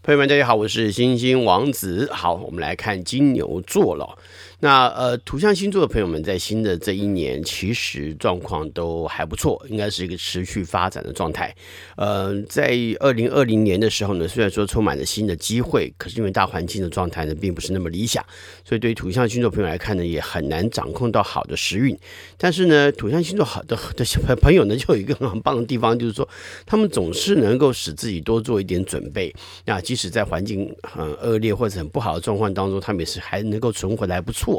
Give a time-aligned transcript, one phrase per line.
[0.00, 2.08] 朋友们，大家好，我是星星王子。
[2.12, 4.18] 好，我们来看金牛座了。
[4.62, 11.52] 那呃，土象星座的朋友们，在新的这一年，其实状况都还不错，应该是一个持续发展的状态。
[11.96, 18.24] 呃，在二零二零年的时候呢，虽然说充满了新的机会，可是因为大环境的状态呢，并不是那么理想，
[18.64, 21.98] 所以对于土象星座朋友来看呢，也很难掌控到好的时运。
[22.38, 26.28] 但是呢，土象星座好的的小朋友呢，就有一个很棒的地方，就是说
[26.64, 29.34] 他们总是能够使自己多做一点准备。
[29.64, 34.51] 那即使在环境很恶劣或者很不好的状况当中，他们也是还能够存活得还不错。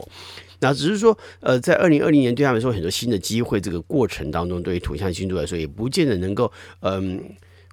[0.60, 7.22] 那只是说，呃，在二零二零年对他们来说很多新的机会，这个过程当中，对于土象星座来说，也不见得能够，嗯、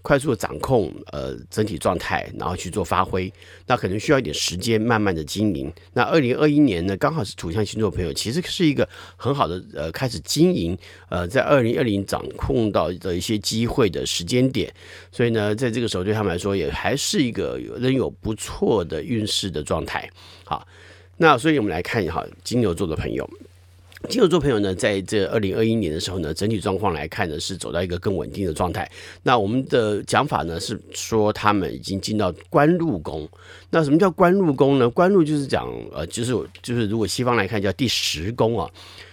[0.03, 3.33] 快速的掌控，呃，整体状态，然后去做发挥。
[3.69, 5.73] 那可能需要一点时间，慢慢的经营。
[5.93, 10.77] 那二零二一年呢，刚好是土象星座朋友，其实是一个很好的，呃，开始经营，
[11.11, 14.69] 呃，在二零二零掌控到的一些机会的时间点。
[15.13, 20.11] 所以呢，在这个时候对他们来说，也还是一个仍有不错的运势的状态。
[20.45, 20.67] 好。
[21.23, 23.29] 那所以，我们来看一下金牛座的朋友。
[24.09, 28.91] 金牛座朋友呢，在这二零二一年的时候呢，整体状况来看呢，是走到一个更稳定的状态。
[29.23, 33.29] 那我们的讲法呢，是说他们已经进到官禄宫。
[33.69, 34.89] 那什么叫官禄宫呢？
[34.89, 38.67] 官禄就是讲呃，就是就是如果西方来看叫第十宫啊。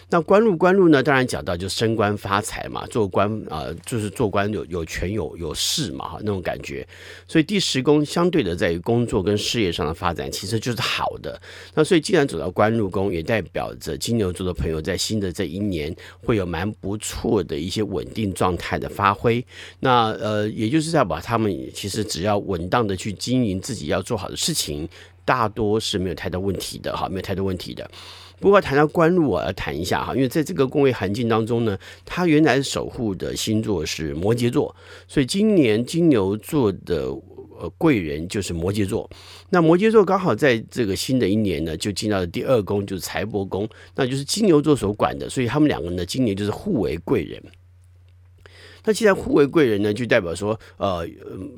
[0.09, 6.87] 那官禄官禄呢，当然讲到就升官发财嘛，做官啊、就是做官有有权有有势嘛，哈，那种感觉。
[7.27, 11.39] 所以第十宫相对的，在于工作跟事业上的发展，其实就是好的。
[11.73, 19.45] 那所以既然走到官禄宫，也代表着金牛座的朋友在新的这一年会有蛮不错的一些稳定状态的发挥。
[19.81, 24.87] 那呃，也就是在把他们其实只要稳当的去经营自己要做好的事情，
[25.25, 27.89] 大多是没有太大问题的，哈，没有太多问题的。
[28.39, 34.75] 不过谈到官禄，我要谈一下哈，因为在这个宫位环境当中呢，他原来守护的星座是摩羯座，
[35.07, 37.07] 所以今年金牛座的
[37.59, 39.09] 呃贵人就是摩羯座。
[39.49, 47.41] 那摩羯座刚好在这个新的一年呢，就进到了第二宫，就是财帛宫，那就是金牛座所管的，所以他们两个呢，今年就是互为贵人。
[48.87, 51.05] 那既然互为贵人呢，就代表说，呃，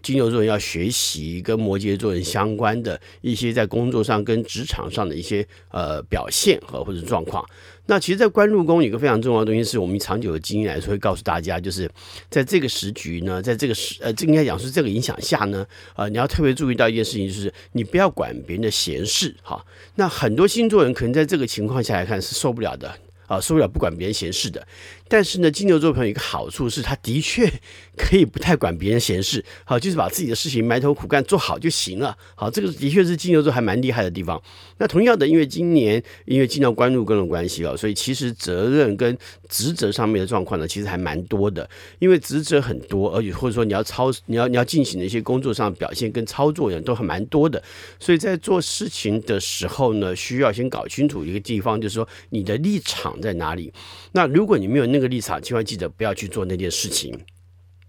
[0.02, 7.46] 金牛座人要学习跟摩羯座人相关的一些在工作上跟职场上的一些呃表现和或者状况。
[7.86, 11.88] 那其实，在官禄宫有一个非常重要的东西，是我们长久的经验来说会告诉大家，就是
[12.32, 15.64] 在这个时局呢，在这个时呃，这应该讲是这个影响下呢，
[15.96, 19.64] 呃，你要特别注意到一件事情，就是你不要管别人的闲事哈。
[19.94, 22.92] 那很多星座人可能在这个情况下来看是受不了的。
[23.30, 24.68] 啊，受不了不管别人闲事的，
[25.10, 27.52] 但是呢，金牛座朋友一个好处是他的确
[27.98, 32.18] 可以不太管别人闲事，好，就是把自己的事情埋头苦干做好就行了。
[32.36, 34.42] 好，这个的确是金牛座还蛮厉害的地方。
[34.78, 39.18] 那同样的，因为今年因为进到官禄宫的关系啊，所以其实责任跟
[39.50, 41.70] 职责上面的状况呢，其实还蛮多的。
[42.00, 47.62] 因为职责很多，而且或者说你要操你要你要进行的一些工作上表现跟操作呢，都还蛮多的。
[48.00, 53.10] 所以在做事情的时候呢，需要先搞清楚一个地方，就是说你的立场。
[53.20, 53.74] 在哪里？
[54.12, 57.18] 那如果你没有那个立场，千万记得不要去做那件事情。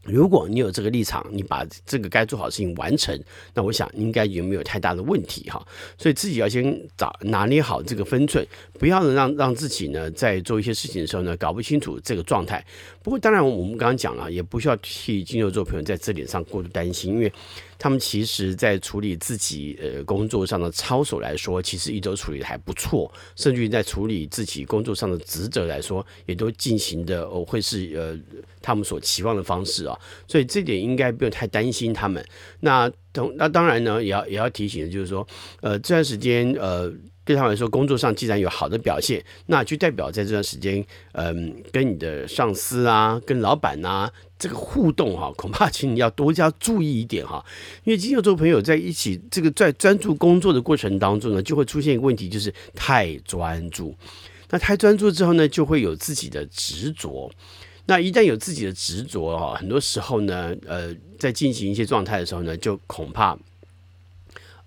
[0.04, 3.14] 如果你有这个立场，你把这个该做好事情完成，
[3.52, 5.62] 那我想应该也没有太大的问题哈。
[5.98, 8.46] 所以自己要先找拿捏好这个分寸，
[8.78, 12.64] 不要让让自己呢在做一些事情的时候呢搞不清楚这个状态。
[13.02, 17.32] 不过当然我们刚刚讲了，也不需要替金牛座朋友在这点上过度担心，因为。
[17.82, 29.98] 他们其实，在处理自己呃工作上的操守来说，其实一周处理的还不错，甚至于在处理自己工作上的职责来说，也都进行的哦，会是呃他们所期望的方式啊，
[30.28, 32.22] 所以这点应该不用太担心他们。
[32.60, 35.26] 那同那当然呢，也要也要提醒就是说，
[35.60, 36.92] 呃这段时间呃。
[37.22, 47.44] 对他们来说，工作上既然有好的表现，那就代表在这段时间，嗯，跟你的上司啊，跟老板啊，这个互动哈，恐怕请你要多加注意一点哈。
[47.84, 53.94] 因为金牛座朋友在一起，这个在专注工作的过程当中呢，就会出现一个问题，就是太专注。
[54.48, 57.30] 那太专注之后呢，就会有自己的执着。
[57.90, 63.36] 那一旦有自己的执着哈，很多时候呢，呃，在进行一些状态的时候呢，就恐怕。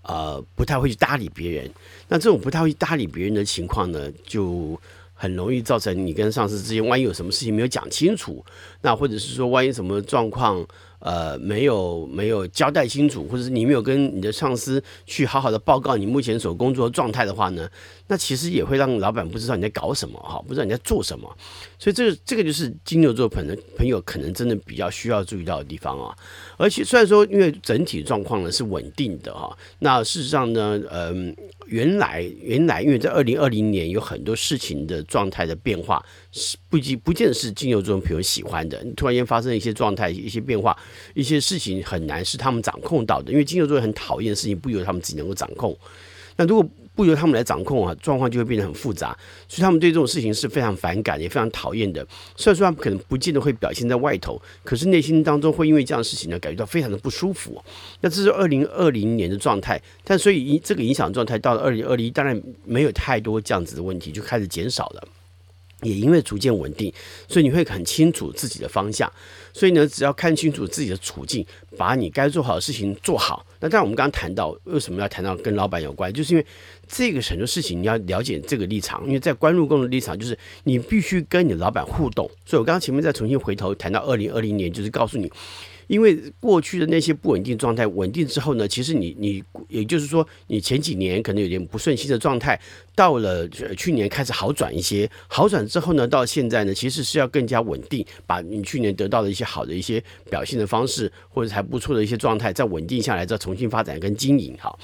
[0.02, 1.72] 呃，不太会去搭理别人，
[2.10, 4.78] 那这种不太会搭理别人的情况呢，就
[5.14, 8.44] 很容易造成你跟上司之间，万一有什么事情没有讲清楚，
[8.82, 10.68] 那或者是说，万一什么状况。
[11.00, 17.70] 呃，没有没有交代清楚，或者是你没有跟你的上司去好好的报告你目前所工作的状态的话呢，
[18.08, 21.38] 那其实也会让老板不知道你在搞什么哈，不知道你在做什么，
[21.80, 26.16] 所以这个这个就是金牛座朋友朋友可能真的比较需要注意到的地方啊。
[26.58, 31.36] 而且虽然说因为整体状况呢是稳定的哈，那事实上呢，嗯、
[31.66, 38.84] 原来，原来，因为在二零二零年有很多事情的状态的变化，是不不不见得是金牛座朋友喜欢的。
[38.96, 40.78] 突然间发生一些状态，一些变化，
[41.14, 45.76] 一些事情很难是他们掌控到的，因为金牛座很讨厌的事情不由他们自己能够掌控。
[46.36, 52.06] 那如果不由他们来掌控啊，状况就会变得很复杂，所以他们对这种事情是非常反感，也非常讨厌的。
[52.36, 57.60] 虽然说他们可能不见得会表现在外头，可是内心当中会因为这样的事情呢，感觉到非常的不舒服。
[58.02, 65.04] 那这是二零二零年的状态，但所以这个影响状态到了二零二一，当然没有太多这样子的问题，就开始减少了。
[65.84, 66.92] 也因为逐渐稳定，
[67.28, 69.12] 所以你会很清楚自己的方向。
[69.54, 71.46] 所以呢，只要看清楚自己的处境，
[71.78, 73.46] 把你该做好的事情做好。
[73.60, 76.46] 那当然，我们刚刚谈到为什么要谈到跟老板有关，就是因为
[76.88, 79.06] 这个很多事情你要了解这个立场。
[79.06, 82.30] 因为在官禄宫的立场，就是你必须跟你老板互动。
[82.46, 85.32] 所以我刚刚前面再重新回头谈到二零二零年，就是告诉你。
[85.94, 92.60] 因为过去的那些不稳定状态稳定之后呢，其实你你也就是说，你前几年可能有点不顺心的状态，
[92.96, 93.48] 到了
[93.78, 104.58] 去年开始好转一些，好转之后呢，到现在呢，其实是要更加稳定，把你去年得到的一些好的一些表现的方式，或者还不错的一些状态，再稳定下来，再重新发展跟经营。
[104.60, 104.80] 好，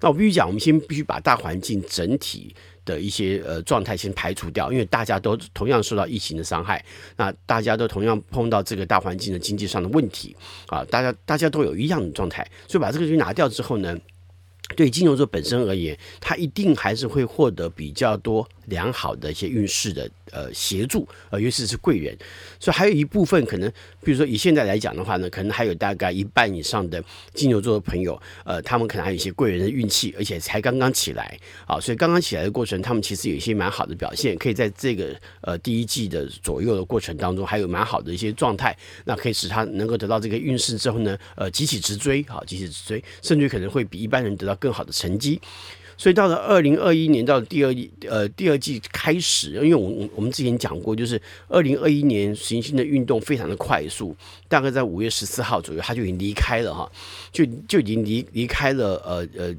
[0.00, 2.54] 那我必须讲，我们先必须把大环境整体。
[2.84, 6.84] 的一些呃状态先排除掉，因为大家都同样受到疫情的伤害，
[7.16, 10.36] 那大家都同样碰到这个大环境的经济上的问题
[10.66, 13.96] 啊，大家大家都有一样的状态，所以把这个东西拿掉之后呢，
[14.76, 22.16] 对金牛座本身而言，它一定还是会获得比较多良好的一些运势的呃协助，呃尤其是贵人，
[22.60, 23.70] 所以还有一部分可能，
[24.02, 27.02] 比如说以现在来讲的话呢，可能还有大概一半以上的
[27.34, 31.36] 金牛座的朋友，呃，他们可能还有一些贵人的运气，而且才刚刚起来
[31.66, 45.40] 啊，所以刚刚起来的过程，他们其实有一些蛮好的表现，可以在这个呃第一季的左右的过程当中，还有蛮好的一些状态，那可以使他能够得到这个运势之后呢，呃，急起直追，好，急起直追，甚至可能会比一般人得到更好的成绩。
[46.02, 47.72] 所以到了二零二一年，到第二，
[48.08, 54.12] 呃，第二季开始，因为我我我们之前讲过，就是二零二一年行星的运动非常的快速，
[54.48, 56.90] 大概在五月十四号左右，他就已经离开了哈，
[57.30, 59.54] 就就已经离离开了呃呃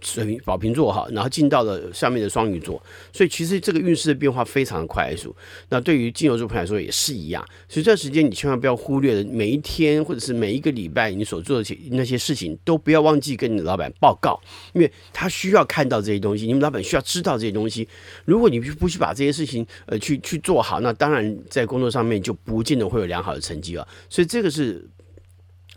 [0.00, 2.80] 水瓶宝瓶座哈，然后进到了下面的双鱼座，
[3.12, 5.34] 所以其实这个运势的变化非常的快速。
[5.68, 14.40] 那对于金牛座朋友来说也是一样，所以这段时间你千万不要忽略了每一天或者是每一个礼拜你所做的那些事情，都不要忘记跟你的老板报告，
[14.74, 15.87] 因为他需要看。
[15.88, 17.88] 到这些东西，你们老板需要知道这些东西。
[18.24, 23.88] 如果你不去把这些事情呃去去做好，那当然在工作上面就不见得会有良好的成绩了。
[24.08, 24.86] 所以这个是。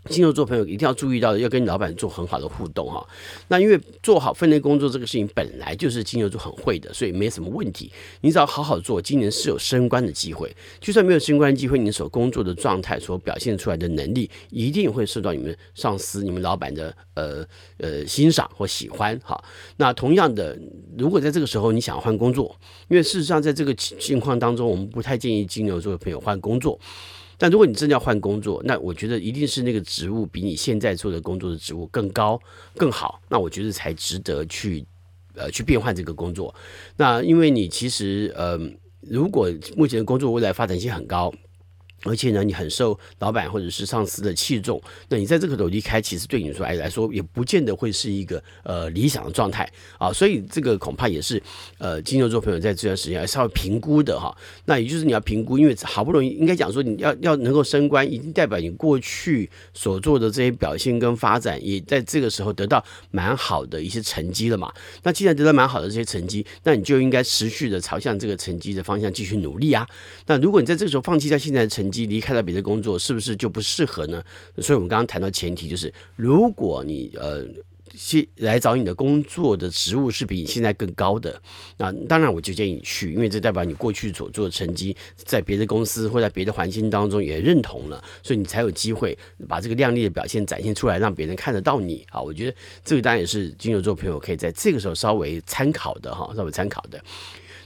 [0.08, 3.06] 金牛座朋友一定要注意到，要跟老板做很好的互动哈。
[3.48, 7.90] 那因为做好分内工作这个事情本来就是金牛座很会的，所以没什么问题。
[8.20, 10.54] 你只要好好做，今年是有升官的机会。
[10.80, 17.46] 就算没有升官机会，你所工作的状态所表现出来的能力，一定会受到你们上司、你们老板的呃
[17.78, 19.40] 呃欣赏或喜欢哈。
[19.76, 20.58] 那同样的，
[20.98, 22.54] 如果在这个时候你想换工作，
[22.88, 26.76] 因为事实上在这个情况当中，我们不太建议金牛座的朋友换工作。
[27.42, 32.40] 但如果你真的要换工作，那我觉得一定是那个职务比你现在做的工作的职务更高
[32.76, 34.86] 更好，那我觉得才值得去
[35.34, 36.54] 呃去变换这个工作。
[36.96, 38.56] 那因为你其实呃，
[39.00, 41.34] 如果目前的工作未来发展性很高。
[42.04, 49.68] 而且呢，你很受老板或者是上司的器重，那你在这个时候离开，其实对你说来来说，也不见得会是一个呃理想的状态
[49.98, 50.12] 啊。
[50.12, 51.42] 所以这个恐怕也是
[51.78, 54.36] 呃金牛座朋友在这段时间要稍微评估的哈。
[54.64, 64.72] 那也就是你要评估，因为好不容易应该讲说你要要能够升官，已经代表你过去所做的这些表现跟发展，也在这个时候得到蛮好的一些成绩了嘛。
[65.02, 69.86] 那既然得到蛮好的这些成绩，那你就应该持续的朝向这个成绩的方向继续努力啊。
[70.26, 74.24] 那如果你在这个时候放弃掉现在的成绩，离开了别的工作，是不是就不适合呢？
[74.56, 77.46] 所以，我们刚刚谈到前提就是，如果你呃，
[77.94, 81.38] 先来找你的工作的职务是比你现在更高的，
[81.76, 92.18] 那当然我就建议你去，因为这代表你过去所做的成绩，在别的公司或在别的环境当中也认同了，所以你才有机会把这个亮丽的表现展现出来，让别人看得到你啊。
[92.18, 96.98] 我觉得这个当然也是金牛座朋友可以在这个时候稍微参考的哈，稍微参考的。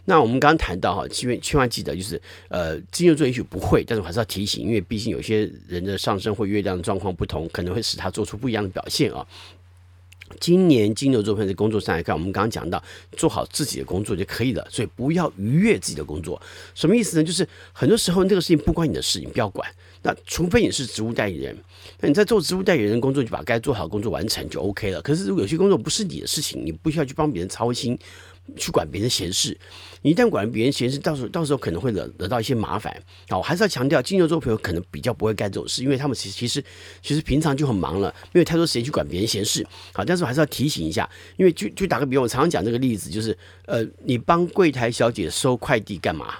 [0.06, 9.26] 那我们刚刚谈到哈，千万千万记得，就是呃，金牛座也许不会，但是我还是要提醒，因为毕竟有些人的上升或月亮状况不同，可能会使他做出不一样的表现啊。
[10.40, 12.82] 今年金牛座朋友在工作上来看，我们刚刚讲到
[13.12, 16.40] 做好自己的工作就可以了，所以不要逾越自己的工作。
[16.74, 17.22] 什么意思呢？
[17.22, 19.68] 就是很多时候这个事情不关你的事，你不要管。
[20.02, 21.56] 那除非你是职务代理人，
[22.00, 25.02] 那你在做职务代理人工作，就把该做好的工作完成就 OK 了。
[25.02, 27.98] 可是如果有些工作不是你的事情，你不需要去帮别人操心。
[28.56, 29.58] 去管别人闲事，
[30.02, 32.96] 你一旦管别人闲事，到时候到时候可能会惹惹到一些麻烦。
[33.28, 36.64] 好，我还是要强调，金牛座朋友可能比较不会干这种事，因为他们其实其实
[37.02, 39.66] 其实平常就很忙了，没有太多时间去管别人闲事。
[39.92, 46.32] 好，但是我还是要提醒一下，因为就就打个比方，我常常讲这个例子，就是呃，你帮柜台小姐收快递干嘛？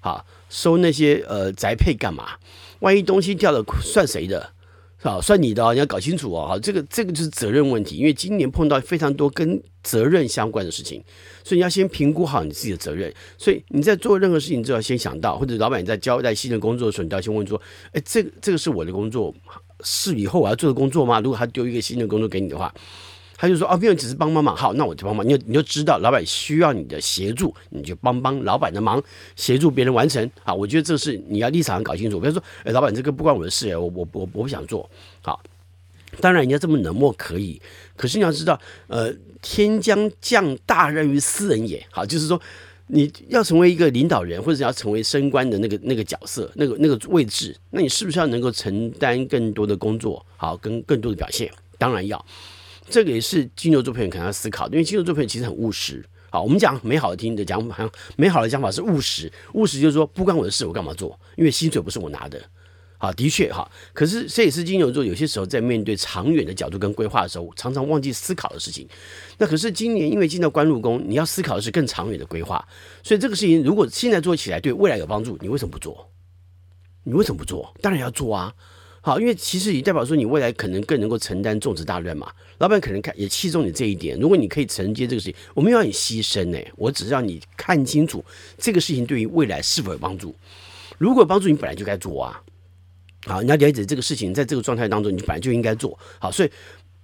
[0.00, 2.32] 好，收那些呃宅配干嘛？
[2.80, 4.52] 万一东西掉了，算谁的？
[5.02, 6.46] 好，算你的哦，你要搞清楚哦。
[6.48, 11.02] 好，这个这个就是责任问题，因为今年碰到非常多跟责任相关的事情，
[11.44, 13.12] 所以你要先评估好你自己的责任。
[13.38, 17.60] 所以你在做任何事情就要先想到，或者老板在交代新的工作的时候，你都要先问说：
[17.92, 19.32] 哎，这个这个是我的工作，
[19.84, 21.20] 是以后我要做的工作吗？
[21.20, 22.74] 如果他丢一个新的工作给你的话。
[23.38, 24.56] 他就说啊，不用，只是帮帮忙。
[24.56, 25.26] 好，那我就帮忙。
[25.26, 29.02] 你就你就知道老板需要你的协助，你就帮帮老板的忙，
[29.36, 30.30] 协助别人完成。
[30.42, 32.18] 好，我觉得这是你要立场上搞清楚。
[32.18, 34.88] 比如说，哎，老板这个不关我的事，我我我我不想做。
[35.20, 35.42] 好，
[36.20, 37.60] 当然人家这么冷漠可以，
[37.94, 39.12] 可是你要知道，呃，
[39.42, 41.86] 天将降大任于斯人也。
[41.90, 42.40] 好，就是说
[42.86, 50.24] 你要成为一个领导人，或者要成为升官的那个那个角色，那个那个位置，那你是不是要能够承担更多的工作？
[50.38, 52.24] 好，跟更多的表现，当然要。
[52.88, 56.04] 这个也是金牛座朋友可能要思考，因为金牛座朋友其实很务实。
[56.30, 59.32] 好，我们讲美好的听的讲法，美好的讲法是务实。
[59.54, 61.18] 务实就是说，不关我的事，我干嘛做？
[61.36, 62.40] 因为薪水不是我拿的。
[62.98, 63.70] 好，的确哈。
[63.92, 68.88] 可是这也是金牛座有些时候在面对长远的角度跟规划的时候，常常忘记思考的事情。
[69.38, 72.66] 那可是今年因为进到官禄宫，你要思考的是更长远的规划。
[73.02, 76.10] 所以这个事情如果现在做起来对未来有帮助，你为什么不做？
[77.04, 77.72] 你为什么不做？
[77.80, 78.52] 当然要做啊。
[79.06, 82.28] 好，因为其实也代表说你未来可能更能够承担重责大任嘛。
[82.58, 84.18] 老板可能看也器重你这一点。
[84.18, 88.24] 如果你可以承接这个事情，我没有让你牺牲呢，我只是让你看清楚
[88.58, 90.34] 这个事情对于未来是否有帮助。
[90.98, 92.42] 如果帮助，你本来就该做啊。
[93.26, 96.50] 好，你要了解这个事情，在这个状态当中，你本来就应该做好，所以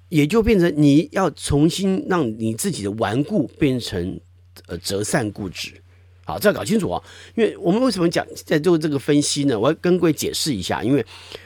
[0.08, 4.18] 也就变成你要重新让你自己的顽固变成
[4.66, 5.80] 呃折善固执。
[6.24, 7.02] 好，这要搞清楚啊！
[7.34, 9.58] 因为我们为什么讲在做这个分析呢？
[9.58, 11.04] 我要跟各位解释一下，因为，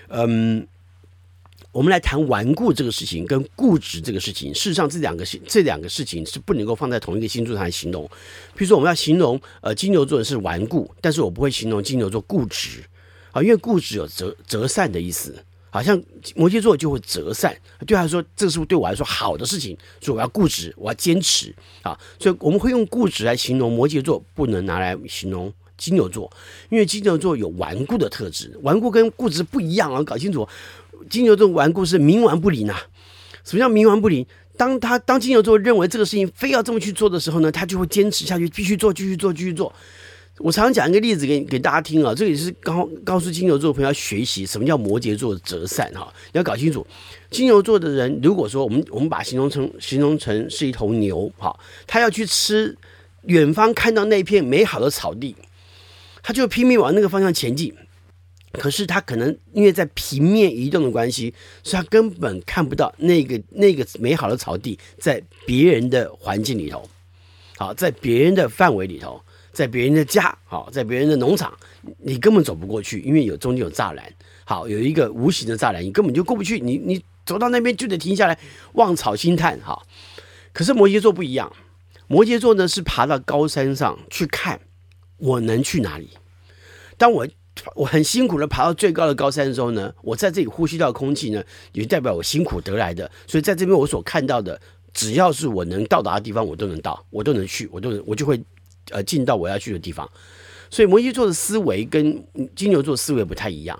[0.09, 0.67] 嗯，
[1.73, 8.07] 我们来谈顽固这个事情跟固执这个事情，事实上这两个这两个事情是不能够放在同一个星座上来形容。
[8.55, 12.85] 比如说，我们要形容呃金牛座的是顽固，但是我不会形容金牛座固执
[13.33, 15.43] 啊，因为固执有择择善的意思。
[15.77, 16.03] 好像
[16.35, 17.55] 摩羯座就会折散，
[17.87, 19.77] 对他说，这是对我来说好的事情？
[20.01, 21.95] 所以我要固执，我要坚持啊！
[22.19, 26.33] 所以我们会用固执来形容摩羯座，不能拿来形容金牛座，
[26.71, 30.03] 因为金牛座有顽固的特质，顽固跟固执不一样啊！
[30.03, 30.49] 搞清楚，
[31.11, 32.75] 金牛座顽固是冥顽不灵呐。
[33.45, 34.25] 什么叫冥顽不灵？
[34.57, 39.71] 当他当金牛座认为这个事情非要这么去做的时候呢，他就会坚持下去，继续做，继续做，继续做。
[40.39, 46.87] 我常常讲一个例子给给大家听啊，这也是告告诉金牛座朋友要学习什么叫摩羯座的择善哈，你要搞清楚，
[47.31, 52.77] 金牛座的人如果说我们我们把形容成形容成是一头牛哈，他要去吃
[53.23, 55.35] 远方看到那片美好的草地，
[56.23, 57.75] 他就拼命往那个方向前进，
[58.53, 66.87] 可是他可能因为在平面移动的关系，所以他根本看不到那个那个美好的草地在别人的环境里头，
[67.57, 69.19] 好，在别人的范围里头。
[69.57, 71.51] 在别人的家，好，在别人的农场，
[72.03, 74.05] 你根本走不过去，因为有中间有栅栏，
[74.45, 76.61] 好，有一个无形的栅栏，你根本就过不去。
[76.61, 78.39] 你你走到那边就得停下来
[78.75, 79.83] 望草兴叹，哈。
[80.53, 81.51] 可是摩羯座不一样，
[82.07, 84.61] 摩羯座呢是爬到高山上去看，
[85.17, 86.11] 我能去哪里？
[86.99, 87.27] 当我
[87.77, 93.11] 我很辛苦的爬到最高的高山的时候呢，我在这里呼吸到空气呢，也代表我辛苦得来的。
[93.27, 94.61] 所以在这边我所看到的，
[94.93, 98.39] 只要是我能到达的地方，我都能到，我都能去，我都能，我就会。
[98.91, 100.09] 呃，进到我要去的地方，
[100.71, 102.25] 所以摩羯座的思维跟
[102.55, 103.79] 金牛座思维不太一样，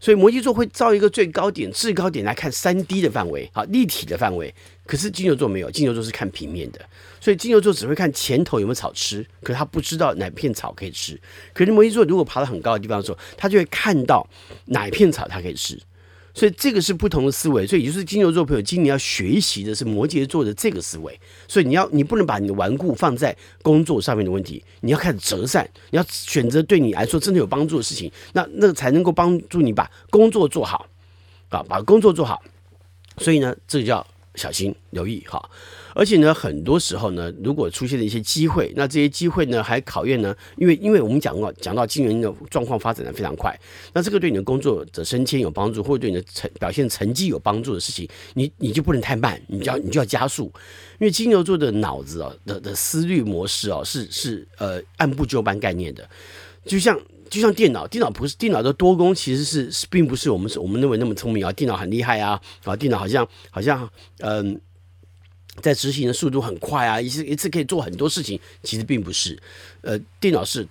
[0.00, 4.54] 所以摩羯座会造一个最高点、制高点来看三 D 的范围，好，立体的范围。
[4.84, 6.80] 可是金牛座没有，金牛座是看平面的，
[7.20, 11.18] 所以金牛座只会看前头有没有草吃，可是他不知道哪片草可以吃。
[11.54, 14.28] 可是摩羯座如果爬到很高的地方的时候，他就会看到
[14.66, 15.80] 哪一片草他可以吃。
[16.34, 21.18] 所以这个是不同的思维，所以也就是金牛座朋友今年要学习的是摩羯座的这个思维。
[21.46, 30.86] 所以你要你不能把你的顽固放在工作上面的问题，你要开始折善，你要选择对你来说真的有帮助的事情，那那个才能够帮助你把工作做好，
[31.50, 32.42] 啊，把工作做好。
[33.18, 35.50] 所以呢，这个叫小心留意哈。
[35.94, 43.58] 而且呢，很多时候呢，如果出现了一些机会，那这些机会呢，还考验呢，因为因为我们讲过，讲到今年的状况发展的非常快，
[43.92, 50.44] 那这个对你的工作的升迁有帮助，或者对你的成表现成绩有帮助的事情，你你就不能太慢，你就要你就要加速，
[50.98, 56.08] 因为金牛座的脑子啊的的思虑模式哦，是是呃按部就班概念的，
[56.64, 63.88] 就像就像电脑，电脑不是电脑的多工，其实是并不是我们我们认为那么聪明啊，电脑很厉害啊，啊，电脑好像好像
[64.20, 64.60] 嗯。
[65.60, 69.38] 在执行的速度很快啊，一次一次可以做很多事情，其实并不是。
[69.82, 70.66] 呃，电脑是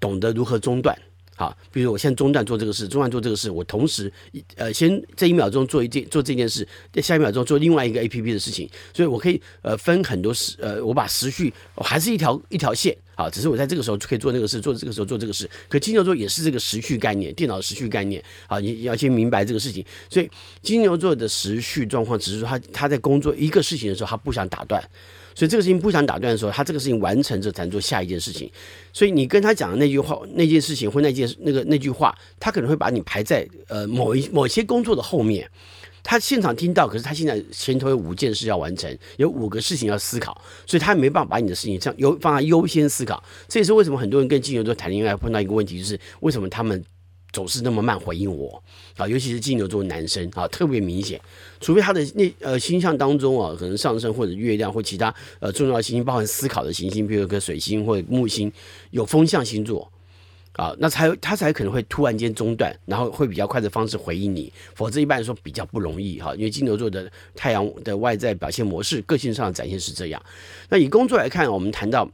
[0.00, 0.98] 懂得如何中断，
[1.36, 4.10] 好，比如我现在中断做这个事，中断做这个事，我同时
[4.56, 15.48] 呃先这一秒钟做一件做这件事，在下一秒钟做另外一个 APP 的事情，所以我可以呃分很多时呃，我把时序还是一条一条线好，只是我在这个时候可以做那个事，做这个时候做这个事。
[15.68, 19.84] 可金牛座也是这个时序概念，电脑时序概念，好，你要先明白这个事情。
[20.08, 20.30] 所以
[20.62, 24.82] 金牛座的时序状况，只是说他他在工作一个事情的时候，他不想打断。
[25.36, 28.50] 所以这个事情不想打断的时候，他这个事情完成之后才做下一件事情。
[28.92, 35.48] 所以你跟他讲的那句话、那件事情或那件那个那句话，他可能会把你排在呃某一某些工作的后面。
[36.02, 43.22] 他现场听到，可是他现在前头有五件事要完成，有五个事情要思考，所以他没办法把你的事情这样优放在优先思考。
[43.48, 46.82] 这也是为什么很多人跟金牛座谈恋爱碰到一个问题，就是为什么他们。
[47.36, 48.62] 总是那么慢回应我
[48.96, 51.20] 啊，尤其是金牛座男生啊，特别明显。
[51.60, 58.50] 除非他的那呃星象当中啊，可能上升或者月亮或其他呃重要行星，包含思考的行星，比如个水星或者木星
[58.90, 59.86] 有风向星座
[60.54, 64.50] 啊，那才他才可能会突然间中断，然后会比较快的方式回应你。
[64.74, 70.22] 否则一般来说比较不容易哈，因为金牛座的太阳的外在表现模式，个性上的展现是这样。
[70.70, 72.10] 那以工作来看，我们谈到。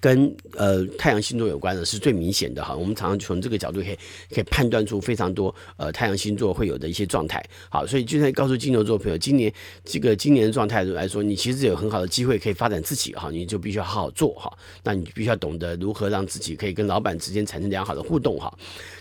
[0.00, 3.98] 跟呃太阳星座有关的是最明显的哈，我们常常从这个角度可以
[4.34, 7.42] 可以判断出非常多呃太阳星座会有的一些状态。
[7.68, 9.52] 好，所以就在告诉金牛座朋友，今年
[9.84, 14.52] 这个今年的状态来说，你其实有很好的机会可以发展自己哈，你就必须要好好做哈。
[14.82, 18.52] 那你必须要懂得如何让自己可以跟老板之间产生良好的互动哈。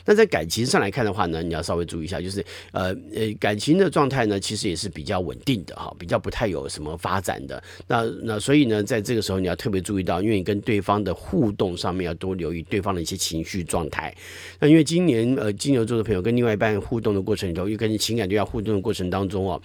[0.06, 7.62] 那在感情上来看的话呢，你要稍微注意一下，就是呃呃感情的状态呢，其实也是比较稳定的哈，比较不太有什么发展的。
[7.88, 14.14] 那那所以呢，在这个时候你要特别注意到，因为你跟对方的互动上面要多留意对方的一些情绪状态。
[14.60, 19.62] 那因为今年呃金牛座的朋友跟另外一半互动的过程里头，又跟情感对象互动的过程当中哦。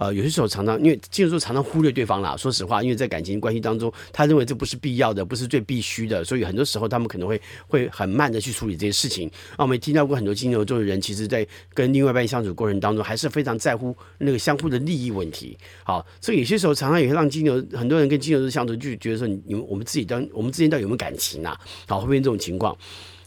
[0.00, 2.34] 呃，有些时候常常因为金牛座常常忽略对方啦。
[2.34, 7.38] 说实话，因为在感情关系当中，他认为这不是必要的，不是最必须的，所以很多时候他们可能会
[7.68, 9.28] 会很慢的去处理这些事情。
[9.56, 15.54] 啊，我们也听到过很多金牛座的人，其实在跟另外一半相处过程当中，还是非常在乎那个相互的利益问题。
[15.84, 21.60] 好，所以有些时候常常也会让金牛很多人跟金牛座相处，就觉得说，你们我们自己当我们之间到底有没有感情啊？
[21.86, 22.74] 好，会变这种情况。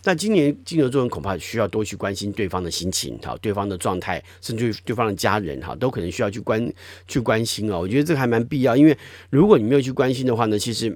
[0.06, 6.74] 但今年金牛座人恐怕需要多去关心对方的心情，哈，对方的状态，甚至对方的家人，哈，都可能需要去关
[7.08, 7.80] 去关心哦。
[7.80, 8.98] 我觉得这个还蛮必要，因为
[9.30, 10.94] 如果你没有去关心的话呢，其实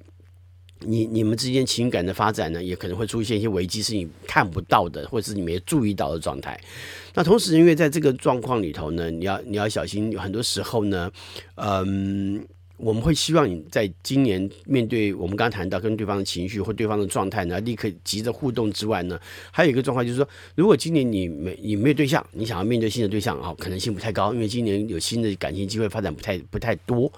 [0.81, 6.59] 你你们之间情感的发展呢，也可能会出现一些危机，是你看不到的，或者是你没注意到的状态。
[7.13, 11.09] 那同时，因为在这个状况里头呢，你要你要小心，很多时候呢，
[11.55, 12.45] 嗯。
[12.77, 19.19] 我们会希望你在今年面对我们刚刚谈到跟对方的情绪或对方的状态呢，立刻急着互动之外呢，
[19.51, 27.11] 还有一个状况就是说，如果今年你没你没有对象，你想要面对新的对象啊，可能性不太高，因为今年有新的感情机会发展不太不太多。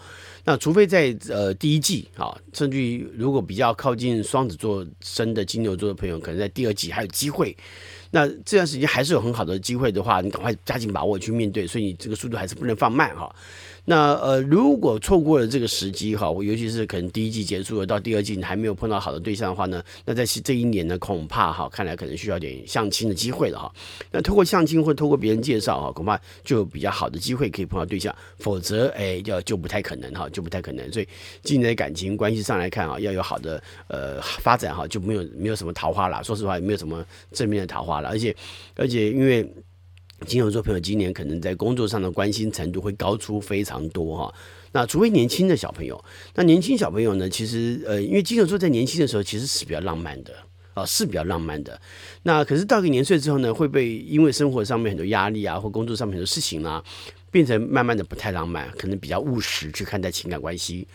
[0.45, 7.55] 那除非在呃第一季啊，甚至于如果比较靠近双子座生的金牛座的朋友，可能在第二季还有机会。
[8.11, 13.29] 那这段时间还是有很好的机会的话，你赶快加紧把握去面对，所以你这个速度还是不能放慢哈。
[13.89, 23.73] 那呃，如果错过了这个时机哈，我尤其是可能第一季结束了，到第二季你还没有碰到好的对象的话呢，那在这一年呢，恐怕哈，看来可能需要点相亲的机会了哈。
[24.11, 30.91] 那通过相亲或通过别人介绍哈，恐怕就有比较好的机会可以碰到对象，否则哎，就就不太可能哈，就不太可能。
[30.91, 31.07] 所以
[31.41, 36.23] 今年的感情关系上来看啊，要有好的呃发展哈，就没有没有什么桃花了。
[36.23, 38.35] 说实话，也没有什么正面的桃花了，而且
[38.75, 39.51] 而且因为。
[40.25, 44.33] 金牛座朋友今年可能在工作上的关心程度会高出非常多哈，
[44.73, 46.03] 那除非年轻的小朋友，
[46.35, 50.33] 那年轻小朋友呢，其实呃，因为金牛座在年轻的时候其实是比较浪漫的
[50.73, 51.79] 啊，是比较浪漫的。
[52.23, 56.83] 那可是到个年岁之后呢，会被因为生活上面很多压力啊，或工作上面很多事情啊，
[57.31, 60.87] 变成慢慢的不太浪漫，可能比较务实去看待情感关系。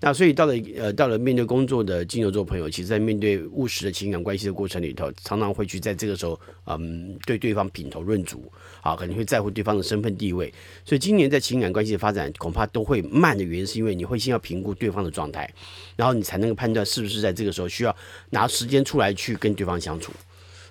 [0.00, 10.54] 那所以到了呃到了面对工作的金牛座朋友，其实在面对务实的情感关系的过程里头，常常会去在这个时候，嗯，对对方品头论足，啊，可能会在乎对方的身份地位。
[10.84, 15.52] 所以今年在情感关系的发展，恐怕都会慢的原因，是因为你会先要评估对方的状态，
[15.96, 17.96] 然后你才能够判断是不是在这个时候需要
[18.30, 20.12] 拿时间出来去跟对方相处。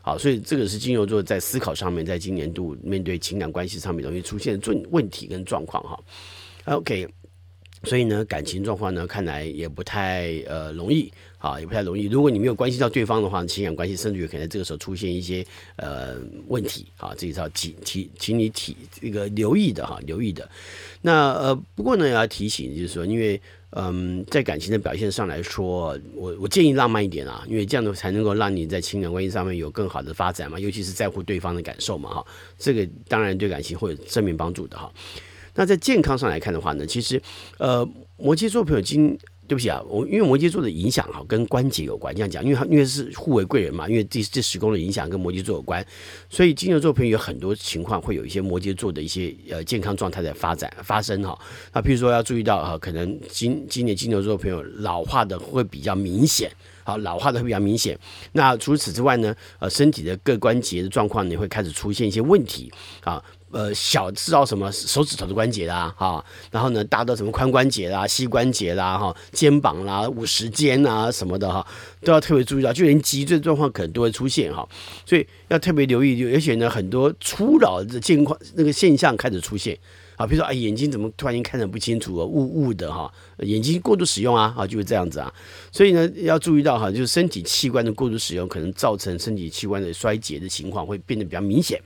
[0.01, 5.99] 好，所以这个是金牛座在思考上面，在今年度面对情感关系上面容易出现问问题跟状况哈。
[6.63, 7.05] OK。
[7.83, 12.07] 所以呢，感情状况呢，看来也不太呃容易啊，也不太容易。
[12.07, 20.49] 如果你没有关系到对方的话，情感关系甚至于可能这个时候出现一些呃问题啊，这一招提提，请你提这个留意的哈，留意的。
[21.01, 23.39] 那呃，不过呢，要提醒就是说，因为
[23.71, 32.25] 嗯，在感情的表现上来说，我我建议浪漫一点啊，因为这样的才能够让你在情感关系上面有更好的发展嘛，尤其是在乎对方的感受嘛哈，
[32.57, 34.91] 这个当然对感情会有正面帮助的哈。
[35.57, 37.21] 那在健康上来看的话呢，其实，
[37.57, 39.17] 呃，摩羯座朋友今，
[39.47, 45.83] 对不起啊，我因为摩羯座的影响哈，跟关节有关，这样讲，因为他因为是互为贵人嘛，因为这这十宫的影响跟摩羯座有关，
[46.29, 51.37] 所以金牛座朋友有很多情况会有一些摩羯座的一些呃健康状态在发展发生哈。
[51.73, 56.51] 那譬如说要注意到哈，可能今今年金牛座朋友老化的会比较明显。
[56.83, 57.99] 好，老化的会比较明显。
[58.31, 63.21] 那除此之外呢，呃，身体的各关节的状况呢，会开始出现一些问题啊。
[63.49, 71.65] 呃，小至到什么手指头的关节啦，哈，然后呢，大到什么髋关节啦、膝关节啦、哈、肩膀啦、五十肩啊什么的哈，
[72.01, 74.67] 都要特别注意到，就连脊椎状况可能都会出现哈，
[75.05, 76.21] 所以要特别留意。
[76.33, 79.77] 而且呢，很多初老的健况那个现象开始出现
[80.17, 85.33] 啊，比如说啊，眼睛怎么突然间看得不清楚啊，雾雾的哈，眼睛过度使用啊，啊，就是这样子啊。
[85.71, 91.81] 所以呢，要注意到哈，就是身体器官的过度使用，可能造成身体器官的衰竭的情况会变得比较明显。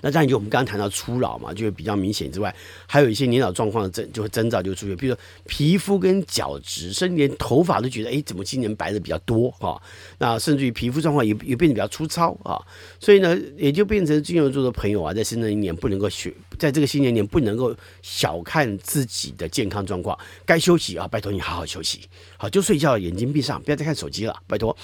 [0.00, 2.54] 那这样就我们刚刚谈到初老嘛，就会比较明显之外，
[2.86, 9.80] 还有一些年老状况的征就会征兆就出现，比如说皮肤跟角质，甚至连头发都觉得，哎，怎么今年白的比较多啊？
[10.18, 12.60] 那甚至于皮肤状况也也变得比较粗糙啊，
[13.00, 22.00] 所以呢，也就变成金牛座的朋友啊，在新的一年不能够学，在这个新年年不能够小看自己的健康状况，该休息啊，拜托你好好休息，
[22.38, 24.74] 好就睡觉，眼睛闭上，不要再看手机了，拜托。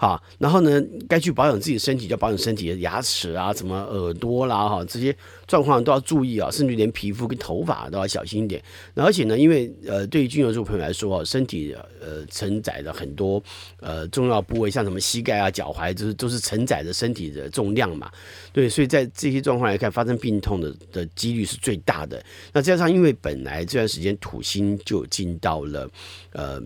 [0.00, 5.12] 好，然后呢，该去保养自己身体，就保养身体牙齿啊，什么耳朵啦，哈，这些
[5.48, 8.62] 状况都要注意啊，甚至连皮肤跟头发都要小心一点。
[8.94, 13.42] 而且呢，因为呃，对于金牛座朋友来说，身体呃承载了很多
[13.80, 18.08] 呃重要部位，像什么膝盖啊、脚踝，就是都是承载着身体的重量嘛。
[18.52, 22.24] 对，所以在这些状况来看，发生病痛的的几率是最大的。
[22.52, 25.90] 那加上因为本来这段时间土星就进到了
[26.34, 26.62] 呃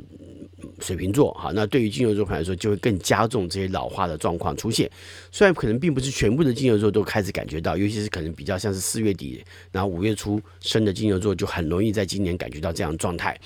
[0.81, 3.22] 水瓶座，哈，那对于金牛座来说，就会更加。
[3.33, 4.90] 重这些老化的状况出现，
[5.31, 13.40] 虽然可能并不是全部的金牛座都开始感觉到，尤其是可能比较像是四月底，然后五月初生的金牛座就很容易在今年感觉到这样的状态。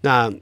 [0.00, 0.32] 那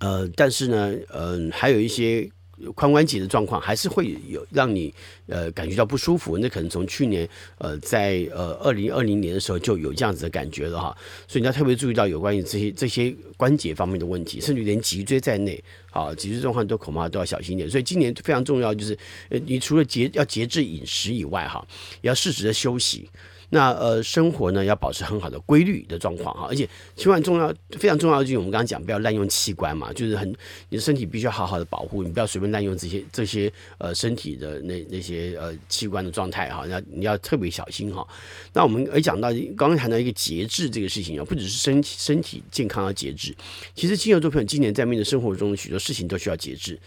[0.00, 2.30] 呃，但是呢，嗯、呃，还有一些。
[2.74, 4.92] 髋关节的状况还是会有让你
[5.26, 10.96] 呃感觉到不舒服，那可能从去年呃在呃二零二零年的时候就有这样子的感觉了哈，
[11.26, 17.68] 所以你要特别注意到有关于这些这些关节方面的问题，甚至连脊椎在内，啊，脊椎状况都恐怕都要小心一点。
[17.70, 18.96] 所以今年非常重要就是，
[19.30, 21.66] 呃，你除了节要节制饮食以外哈，
[22.02, 23.08] 也要适时的休息。
[23.50, 30.28] 那呃，生活呢要保持很好的规律的状况哈，而且千万重要非常重要的就是我们刚刚讲不要滥用器官嘛，就是很
[30.68, 38.06] 你的身体必须要好好的保护，你不要随便滥用这些这些呃身体的那那些呃器官的状态哈，那你要特别小心哈。
[38.52, 43.34] 那我们也讲到刚刚谈到一个节制这个事情啊，不只是身体身体健康要节制，
[43.74, 46.78] 其实金牛座朋友今年在面对生活中许多事情都需要节制。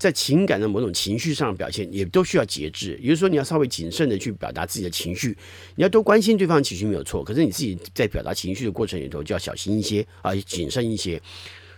[0.00, 2.98] 在情感的某种情绪上的表现，也都需要节制。
[3.02, 5.36] 也就是说，你要稍微谨慎的去表达自己的情绪，
[5.76, 7.22] 你要多关心对方的情绪没有错。
[7.22, 11.20] 可是你自己在表达情绪的过程里头，就要小心一些啊，谨慎一些。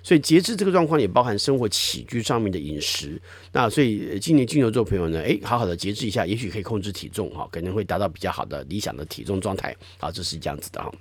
[0.05, 3.21] 所以节制这个状况也包含生活起居上面的饮食。
[3.51, 9.77] 那所以今年金牛座朋友呢，哎，好好的节制一下，也许可以控制体重哈，可能会达到比较好的理想的体重状态。
[9.99, 10.93] 好，这是这样子的哈。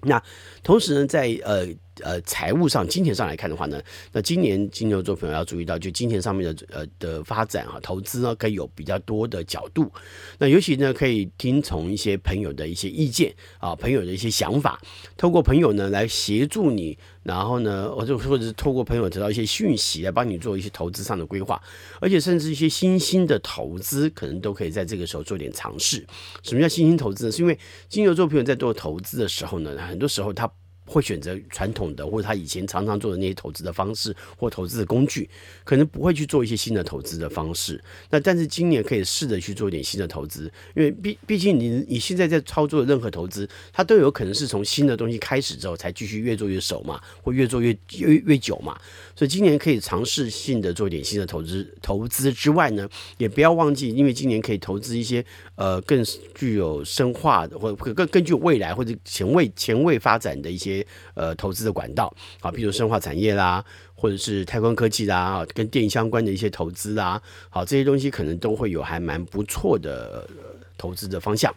[0.00, 0.22] 那
[0.62, 1.68] 同时呢，在呃。
[2.02, 3.80] 呃，财务上、金钱上来看的话呢，
[4.12, 9.90] 那今年金牛座朋友要注意到，就金钱上面的呃的发展哈，投资呢可以有比较多的角度。
[10.38, 14.80] 那尤其呢，可以听从一些朋友的一些意见啊，朋友的一些想法，
[15.16, 21.60] 透过朋友呢来协助你，然后呢，或者或者是透过朋友得到一些讯息来帮你做一些投资上的规划，
[22.00, 26.06] 而且甚至一些新兴的投资，可能都可以在这个时候做点尝试。
[26.42, 27.32] 什么叫新兴投资呢？
[27.32, 30.50] 是因为金牛座朋友在做投资的时候呢，很多时候他。
[30.86, 35.28] 会选择传统的或者他以前常常做的那些投资的方式或投资的工具，
[35.64, 37.82] 可能不会去做一些新的投资的方式。
[38.10, 48.78] 那但是今年可以试着去做一点新的投资，因为毕毕竟你你现在在操作的任何投资，它都有可能是从新的东西开始之后才继续越做越熟嘛，或越做越越越久嘛。
[49.16, 55.24] 所以今年可以尝试性的做一点新的投资投资之外呢，也不要忘记，因为今年可以投资一些
[55.56, 60.75] 呃更具有深化的或更更具有未来或者前卫前卫发展的一些。
[61.14, 70.28] 呃，投资的管道啊，比如生化产业啦，或者是太空科技啦，啊，跟电影相关的一些投资啦，好，这些东西可能都会有还蛮不错的
[70.76, 71.54] 投资的方向。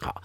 [0.00, 0.22] 好，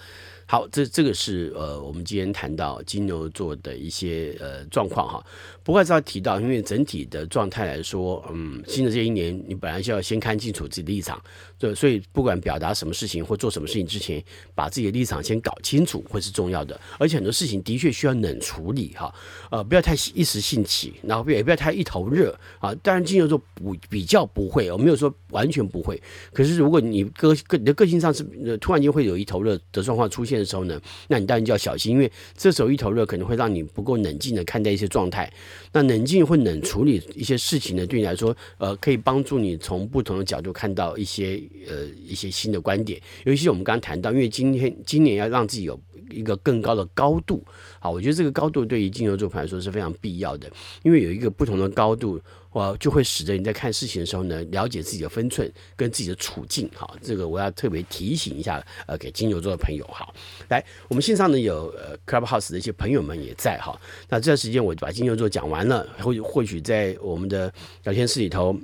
[0.47, 5.23] 好，这这个是呃，我们今天谈到金牛座的一些呃状况哈。
[5.63, 11.21] 不过还是要提到，因为整体的状态来说，嗯，新的这一年，你本来就要先看清楚自己的立场，
[11.59, 16.79] 对，所以不管表达什么事情或做什么事情之前，把自己的立场先搞清楚会是重要的。
[16.99, 19.13] 而且很多事情的确需要冷处理哈，
[19.49, 22.73] 呃，不要太一时兴起，然后也不要太一头热啊。
[22.75, 26.01] 当然，金牛座不比较不会，我没有说完全不会。
[26.31, 28.23] 可是如果你个个你的个性上是
[28.59, 35.31] 突然间会有一头热的状况出现的时候呢，那你当然就要小心，因为这时候一头热可能会让你不够冷静的看待一些状态。
[35.71, 43.01] 那冷静或冷处理一些事情呢，对你来说，呃，可以帮助你从不同的角度看到一些呃一些新的观点。
[43.25, 45.79] 尤其是我们刚刚谈到，因为今天今年要让自己有
[46.09, 47.43] 一个更高的高度。
[47.79, 50.49] 好，我觉得这个高度对于金牛座朋友来说是非常必要的，
[50.83, 52.19] 因为有一个不同的高度，
[52.51, 56.69] 我就会使得你在看事情的时候呢，了解自己的分寸跟自己的处境。
[56.73, 59.85] 好，这个我要特别提醒一下，呃，给金牛座的朋友。
[59.91, 60.13] 好，
[60.49, 63.79] 来，我们线上呢有呃 Clubhouse 的一些朋友们也在哈。
[64.09, 68.57] 那这段时间我就把金牛座讲完了，或或许在我们的聊天室里头。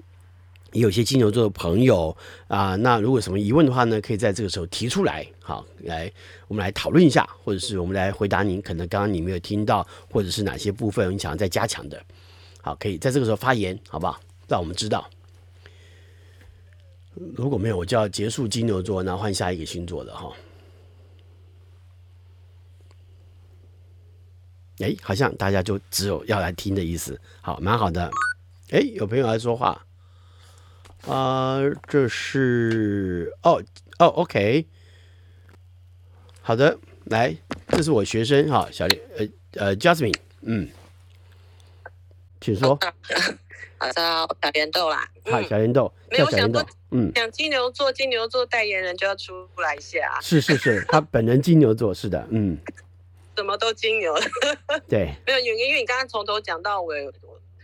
[0.73, 2.15] 也有些金牛座的朋友
[2.47, 6.11] 啊，那如果有什么疑问的话呢，可以在这个时候提出来，好，来
[6.47, 12.03] 我们来讨论一下，或者是我们来回答您可能刚刚你没有听到，或者是哪些部分你想要再加强的，
[12.61, 14.19] 好，可以在这个时候发言，好不好？
[14.47, 15.09] 让我们知道。
[17.35, 20.31] 如果没有，我就要结束金牛座，然后换下一个星座了哈。
[24.79, 28.09] 哎，好像大家就只有要来听的意思，好，蛮好的。
[28.71, 29.79] 哎，有朋友来说话。
[31.07, 33.61] 啊、呃，这是哦
[33.99, 34.65] 哦，OK，
[36.41, 37.35] 好的，来，
[37.67, 40.69] 这是我学生哈，小莲呃呃，Jasmine，嗯，
[42.39, 42.79] 请说。
[43.77, 45.05] 好的，小莲豆啦。
[45.25, 50.17] 好，小莲豆，没有想过，嗯，讲金牛座，金牛座代言人就要出来一下。
[50.21, 52.57] 是是是，他本人金牛座，是的，嗯，
[53.35, 54.15] 什么都金牛。
[54.87, 57.11] 对， 没有原因，因为你刚刚从头讲到尾。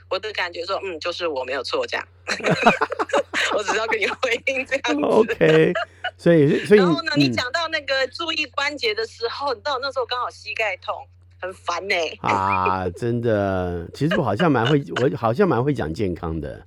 [0.10, 2.08] 我的感觉说，嗯，就是我没有错，这样。
[3.56, 5.02] 我只是要跟你回应这样子。
[5.02, 5.74] OK，
[6.18, 6.80] 所以所以。
[6.80, 10.96] 然后呢，嗯、你讲到那个注意关节的时候，你知道那时候刚好膝盖痛，
[11.42, 12.18] 很烦呢、欸。
[12.22, 16.64] 啊，真的，其实我好像蛮会，我好像蛮会讲健康的。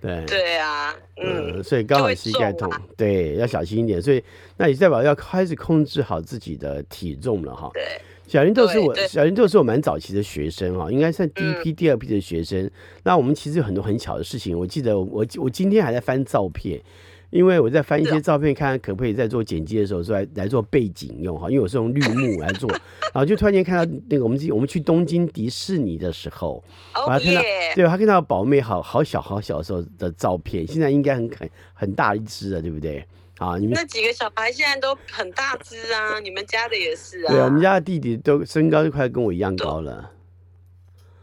[0.00, 0.24] 对。
[0.26, 4.00] 对啊，嗯，所以刚好膝盖痛，对，要小心一点。
[4.00, 4.22] 所以，
[4.56, 7.70] 那你代表要开始控制好自己的体重了哈。
[7.72, 8.00] 对。
[8.34, 12.64] 小林豆是我，小林豆是我蛮早期的学生哈，应该算第一批、第二批的学生。
[12.64, 12.70] 嗯、
[13.04, 16.82] 那我们其实有很多很巧的事情，我记得我我今天还在翻照片，
[17.30, 22.68] 因为我在翻一些照片，看看可不可以在做剪辑的时候说来来做背景用哈，因为我是用绿幕来做，
[23.14, 26.60] 然后就突然间看到那个我们我们去东京迪士尼的时候，
[27.06, 27.40] 我还看到，
[27.76, 33.06] 对，他看到宝妹好好小好小的时候的照片，现在应该很很很大一只了，对不对？
[33.38, 37.30] 啊，你们那几个小孩现在都很大只啊，你们家的也是啊。
[37.32, 40.10] 对啊，我们家的弟弟都身高就快跟我一样高了。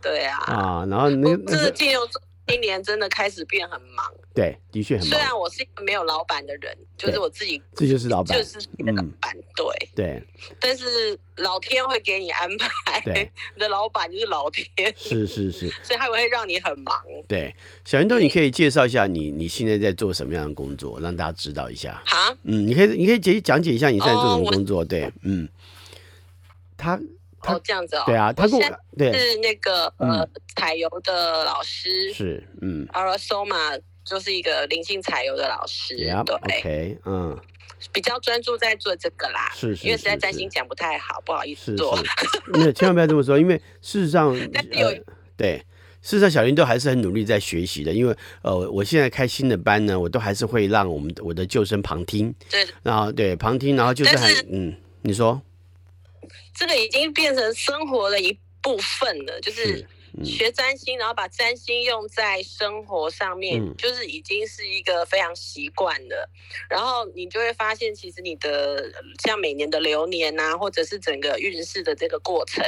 [0.02, 0.38] 对，对啊。
[0.48, 4.06] 啊，然后那个这个金牛座今年真的开始变很忙。
[4.34, 5.10] 对，的确很忙。
[5.10, 10.24] 虽然我是一个没有老板的人，就是我自己，这就是老板，就是你的老板，嗯、对对。
[10.58, 14.66] 但是老天会给你安排，对，你的老板就是老天，
[14.96, 16.96] 是是是， 所以他会让你很忙。
[17.28, 22.02] 对，小云豆，你可以介绍一下你你现在在做什么样的工作，让大家知道一下。
[22.06, 24.86] 好，嗯，你可以你可以解讲解一下你现在做什么工作？
[24.86, 25.46] 对，嗯，
[26.78, 26.98] 他
[27.42, 33.82] 他这样子哦，对啊，他跟我对是那个呃彩油的老师，是嗯，Aurosoma。
[34.04, 37.40] 就是一个灵性采油的老师，yep, 对，OK，嗯，
[37.94, 41.96] 比较专注在做这个啦，是，是，是，是，因为实在占星讲不太好，不好意思做，
[42.48, 44.34] 没有，千万不要这么说，因为事实上，
[44.74, 44.96] 呃，
[45.38, 45.64] 对，
[46.02, 55.42] 事实上小林都还是很努力在学习的，因为呃，我现在开新的班呢，我都还是会让我们我的旧生旁听，对，然后对旁听，然后就是很，是嗯，你说，
[56.56, 59.88] 这个已经变成生活的一部分了，就是。
[60.20, 66.30] 是学占星，然后把占星用在生活上面，嗯、就是已经是一个非常习惯的。
[66.70, 68.92] 然后你就会发现，其实你的
[69.24, 72.64] 像每年的流年啊，或者是整个运势的这个过程，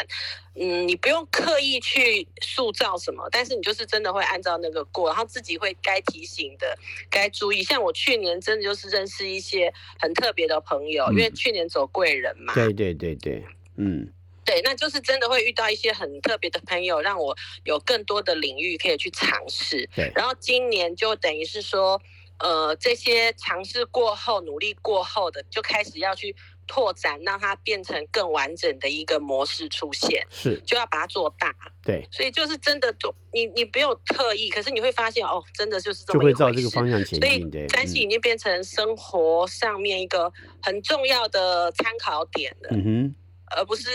[0.55, 6.77] 嗯，你不用刻意去塑造什么，但是你就是真的会按照那个过，然后自己会该提醒的、
[7.09, 7.61] 该注意。
[7.63, 12.53] 像我去年真的就是认识一些很特别的朋友，嗯、因为去年走贵人嘛。
[12.53, 13.43] 对对对对，
[13.77, 14.11] 嗯。
[14.45, 19.89] 对，那就是真的会遇到一些很特别的朋友，让我有更多的领域可以去尝试。
[19.95, 22.01] 对，然后今年就等于是说，
[22.39, 26.35] 呃，这些尝试过后、努力过后的，就开始要去
[26.67, 30.25] 拓展，让它变成更完整的一个模式出现。
[30.29, 31.53] 是，就要把它做大。
[31.83, 37.49] 对，所以就是真的做，你你不用特意，可是你会发现哦，真的就是这么就会照这个方向前进。
[37.49, 42.69] 对，占星已经变成生活上面一个很重要的参考点了。
[42.71, 43.15] 嗯哼。
[43.55, 43.89] 而不是，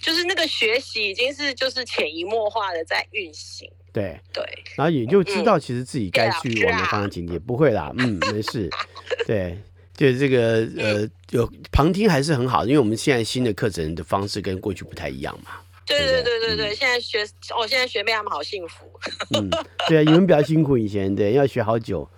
[0.00, 3.70] 就是那个学习已经是就是潜移默化的在运行。
[3.92, 4.44] 对对，
[4.76, 7.40] 然后也就知道其实自己该去往哪方向前进。
[7.40, 8.70] 不会啦，嗯，没事。
[9.26, 9.58] 对，
[9.96, 15.60] 就这个呃，有旁听还是很好的，因为我们现在新的课程的方式跟过去不太一样嘛。
[15.86, 18.86] 对对对对对，现在学，哦，现在学妹他们好幸福。
[19.34, 19.50] 嗯，
[19.88, 22.08] 对啊，你们比较辛苦，以前对要学好久。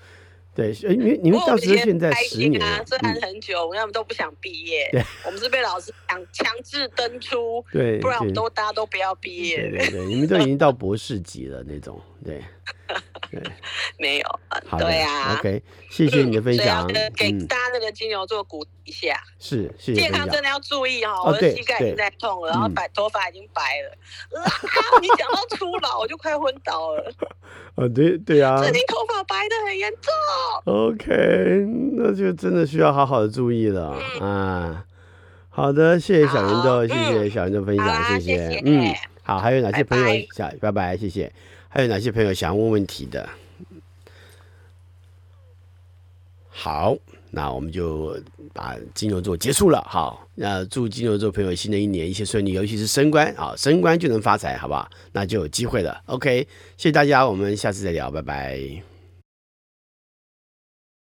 [0.55, 4.89] 对，因为你们到时现在十年啊，虽然很久，我们都不想毕业。
[4.93, 9.57] 对，我们是被老师强强制登出，对，不然我们都大家都不要毕业。
[9.71, 12.43] 对对对，你们都已经到博士级了那种，对。
[13.99, 20.03] 没有，好对啊，OK，谢谢你的分享，给大家那个金牛座鼓一下，是，谢谢。
[20.03, 23.97] 健康真的要注意哈，我的膝盖已经在痛了，然后白头发已经白了，
[25.01, 27.13] 你讲到初老我就快昏倒了，
[27.77, 30.13] 啊，对对啊，最近头发白的很严重
[30.65, 34.85] ，OK，那就真的需要好好的注意了啊。
[35.55, 41.31] 好的，谢谢小云豆，谢谢小云豆分享，谢谢，嗯，好，还有哪些朋友想拜拜，谢谢，
[41.75, 43.27] 还有哪些朋友想问问题的？
[46.51, 46.95] 好，
[47.31, 48.15] 那我们就
[48.53, 49.83] 把金牛座结束了。
[49.89, 54.87] 好，那祝金牛座朋友新的一年一切顺利，尤其是升官啊，升官就能发财，好不好？
[55.13, 56.03] 那就有机会了。
[56.05, 58.92] OK，谢谢大家，我们下次再聊，拜拜。